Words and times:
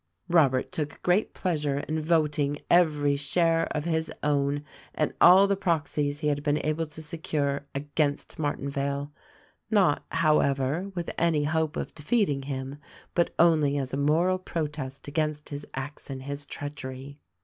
Robert 0.29 0.71
took 0.71 0.99
great 1.03 1.35
pleasure 1.35 1.81
in 1.81 1.99
voting 1.99 2.57
every 2.71 3.15
share 3.15 3.67
of 3.69 3.85
his 3.85 4.11
own 4.23 4.63
and 4.95 5.13
all 5.21 5.45
the 5.45 5.55
proxies 5.55 6.21
he 6.21 6.27
had 6.27 6.41
been 6.41 6.57
able 6.65 6.87
to 6.87 7.03
secure, 7.03 7.67
against 7.75 8.39
Martinvale— 8.39 9.11
not, 9.69 10.03
however, 10.09 10.91
with 10.95 11.11
any 11.19 11.43
hope 11.43 11.77
of 11.77 11.93
defeating 11.93 12.41
him, 12.41 12.79
but 13.13 13.31
only 13.37 13.77
as 13.77 13.93
a 13.93 13.97
moral 13.97 14.39
protest 14.39 15.07
against 15.07 15.49
his 15.49 15.67
acts 15.75 16.09
and 16.09 16.23
his 16.23 16.47
treachery. 16.47 17.19